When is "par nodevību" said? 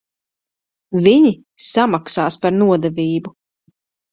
2.47-3.37